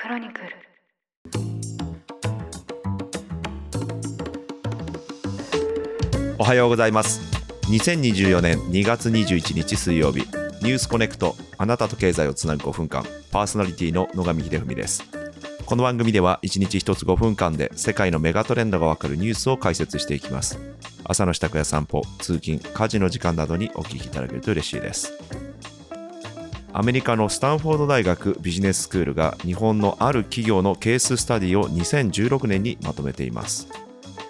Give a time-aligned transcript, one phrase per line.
[0.00, 0.46] クロニクル。
[6.38, 7.20] おはようございます。
[7.68, 10.20] 2024年2月21日水曜日
[10.62, 15.04] ニュースコネクトあなたと経済をつなぐ5分間パーソナリティの野上秀文です。
[15.66, 20.58] この番組では1日1つ5分間で世界のメガトレンドがわかるニュースを解説していきます。
[21.04, 25.12] 朝の支度や散歩通勤家事の時間などにお聞きいただけると嬉しいです。
[26.72, 33.66] アメリカのスタンフォード大学ビジネススクールが日本のある企業のケーススタディを2016年にまとめています。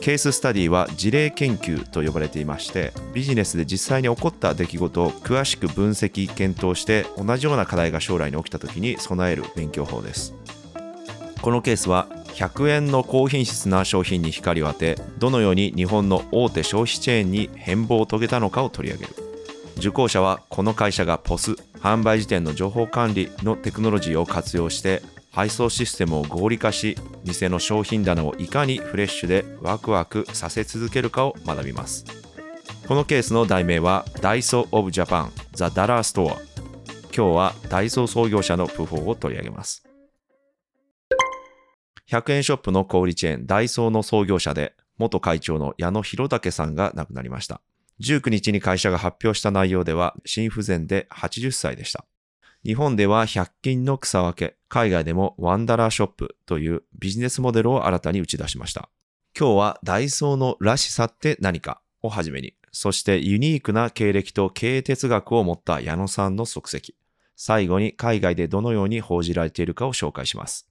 [0.00, 10.34] ケーススタディは事例研究と呼ばれていましてビジネスで実際に起こった出来事を詳しく分析検討して同じような課題が将来に起きた時に備える勉強法です。
[11.40, 19.23] このケースは100円の高品質な商品に光を当てどのように日本の大手消費チェーンに変貌を遂げたのかを取り上げる。
[19.76, 32.04] 受講者はこの会社が POS 販売時点の情報管理のテクノロジーを活用して配送システムを合理化し店の商品棚をいかにフレッシュでワクワクさせ続けるかを学びます。
[32.86, 36.36] このケースの題名は Daiso of Japan The Dollar Store
[37.16, 39.84] 今日はダイソー創業者のプフォーを取り上げます。
[42.10, 47.60] 100円ショップの小売チェーンダイソーの創業者で元会長の矢野博丈さんが亡くなりました。
[48.00, 52.04] 19日に会社が発表した内容では心不全で80歳でした
[52.64, 58.88] 日本では100均の草分け、海外でもワンダラーショップというビジネスモデルを新たに打ち出しました。
[59.38, 66.94] 今日はダイソーのらしさって何かをはじめに、そしてユニークな経歴と経営哲学を持った矢野さんの足跡、
[67.36, 70.66] 最後に海外でどのように報じられているかを紹介します。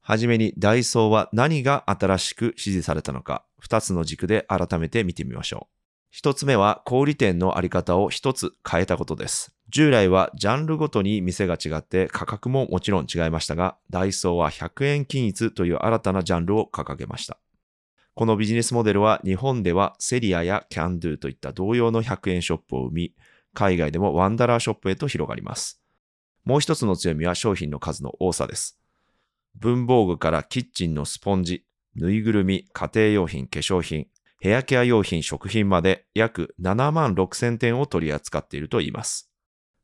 [0.00, 5.74] はじめにダイソーは何が新しく指示されたのか、二つの軸で改めて見てみましょう。
[6.10, 9.54] 一つ目は小売店のあり方を一つ変えたことです。
[9.68, 17.38] 従来はジャンルごとに店が違って価格ももちろん違いましたが、ダイソーは100円均一という新たなジャンルを掲げました。
[18.14, 23.14] このビジネスモデルは日本ではセリアやキャンドゥといった同様の100円ショップを生み、
[23.52, 25.82] 海外でも one dollar shop へと広がります。
[26.44, 28.80] もう一つの強みは商品の数の多さです。
[29.54, 34.06] 文房具からキッチンのスポンジ、ぬいぐるみ、家庭用品、化粧品、
[34.40, 39.30] ヘアケア用品、食品まで約7万6千点を取り扱っているといいます。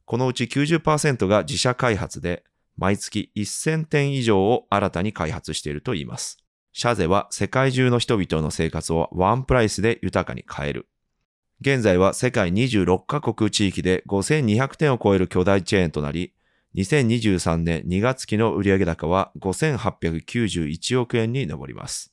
[0.05, 2.45] このうち90%が自社開発で、
[2.77, 6.39] 毎月1000点以上を新たに開発しているといいます。
[6.73, 10.89] シャゼは世界中の人々の生活をワンプライスで豊かに変える。
[11.61, 16.35] 現在は世界26カ国地域で5200点を超える巨大チェーンとなり、
[16.77, 22.13] 2023年2月期の売上高は5891億円に上ります。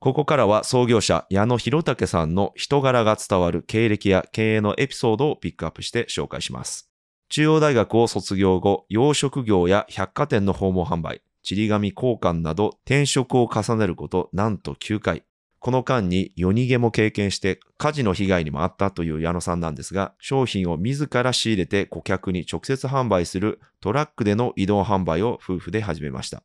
[0.00, 6.90] ここからは創業者矢野博武さんの人柄が伝わる経歴や経営のエピソードをピックアップして紹介します。
[7.30, 15.24] 中央大学を卒業後、養殖業や百貨店の訪問販売、ちり紙交換など転職を重ねることなんと9回。
[15.64, 26.42] この間に夜逃げも経験して火事の被害にもあったという矢野さんなんですが、商品を自ら仕入れて顧客に直接販売するトラックでの移動販売を夫婦で始めました。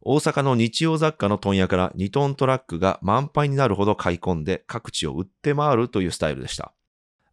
[0.00, 6.72] 大阪の日用雑貨の問屋から2トントラックが満杯になるほど買い込んで各地を売って回るというスタイルでした。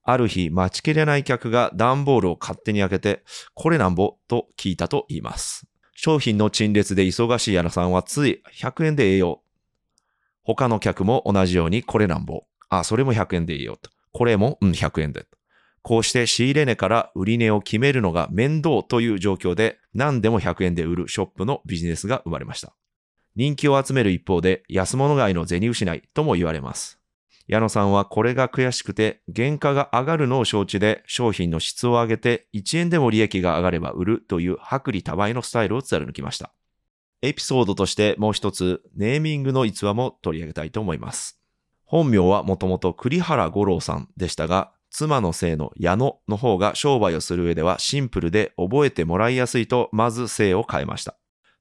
[0.04, 3.24] ある日、待ちきれない客が段ボールを勝手に開けて、
[3.56, 4.18] これなんぼ？
[4.28, 5.66] と聞いたと言います。
[5.96, 9.42] 商品の陳列で忙しい柳さんはつい100円でええよ。
[10.46, 12.44] 他の客も同じようにこれなんぼ。
[12.70, 13.90] あ、それも100円でいいよと。
[14.14, 15.26] これも、うん、100円で。
[15.82, 22.74] こうして仕入れ値から売り値を決めるのが面倒という状況で何でも100円で売るショップのビジネスが生まれました。
[23.36, 27.00] 人気を集める一方で安物買いの銭失いとも言われます。
[27.48, 36.52] 矢野さんはこれが悔しくて原価が上がるのを承知で商品の質を上げて1円でも利益が上がれば売るという薄利多売のスタイルを貫きました。
[37.28, 41.40] エピソードとしてもう一つネーミングの逸話も取り上げたいと思います。
[41.84, 51.18] 本名はもともと栗原五郎さんでしたが妻の姓の矢野の方が商売をする上ではシンプルで覚えてもらいやすいとまず姓を変えました。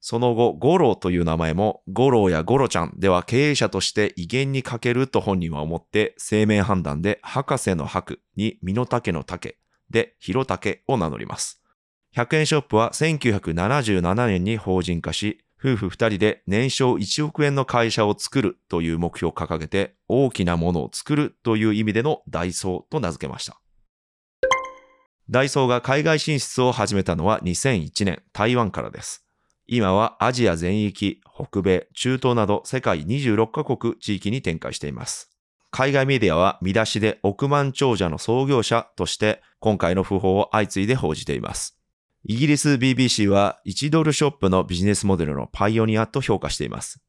[0.07, 9.57] その後、五郎という名前も、五郎や五郎ちゃんでは経営者として威厳に欠けると本人は思って、生命判断で博士の博に身の丈の丈
[9.89, 11.59] で広竹を名乗ります。
[12.15, 23.59] 100円ショップは1977年に法人化し、夫婦二人で年商1億円の会社を作るという目標を掲げて大きなものを作るという意味でのダイソーと名付けました。
[25.29, 29.25] ダイソーが海外進出を始めたのは2001年台湾からです。
[29.67, 35.31] 今はアジア全域、北米、中東など世界26カ国地域に展開しています。
[35.71, 41.77] 海外メディアは見出しで億万長者の創業者として今回の訃報を相次いで報じています。
[42.27, 46.99] イギリス BBC は1ドルショップのビジネスモデルのパイオニアと評価しています。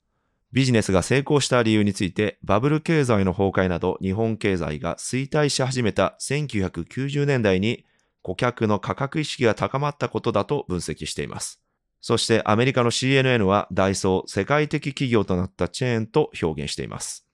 [0.52, 7.86] ビジネスが成功した理由について、バブル経済の崩壊など日本経済が衰退し始めた1990年代に
[8.20, 11.62] 顧客の価格意識が高まったことだと分析しています。
[12.02, 17.26] そしてアメリカの CNN はダイソー世界的企業となったチェーンと表現しています。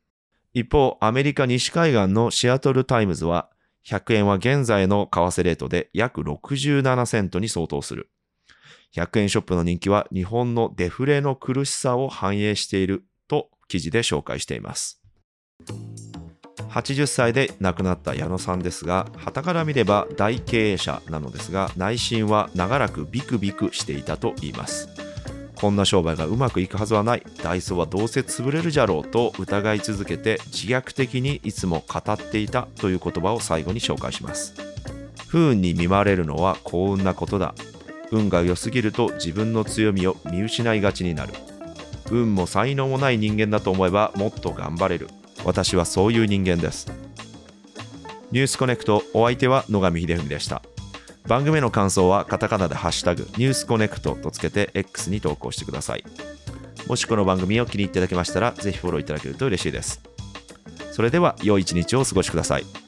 [0.54, 3.48] 一方、アメリカ西海岸のシアトルタイムズは
[3.86, 8.10] 100円は現在の為替レートで約67セントに相当する。
[8.94, 15.00] 100円ショップの人気は日本のデフレの苦しさを反映していると記事で紹介しています。
[16.72, 25.01] 80歳で亡くなった矢野さんですが、傍から見れば大経営者なのですが、内心は長らくビクビクしていたと言います。
[25.62, 34.54] こんな商売がうまくいくはずはない、ダイソーはどうせ潰れるじゃろうと疑い続けて自虐的にいつも語っていたという言葉を最後に紹介します。
[35.28, 37.54] 不運に見舞われるのは幸運なことだ。
[38.10, 41.32] 運が良すぎると自分の強みを見失いがちになる。
[42.10, 45.10] 運も才能もない人間だと思えばもっと頑張れる。
[45.44, 46.90] 私はそういう人間です。
[48.32, 50.60] ニュースコネクトお相手は野上秀文でした。
[51.26, 56.04] 番組の感想はカタカナでハッシュタグニュースコネクトとつけて X に投稿してください。
[56.88, 60.00] もしこの番組を気に入っていただけましたらぜひフォローいただけると嬉しいです。
[60.90, 62.81] それでは良い一日をお過ごしください。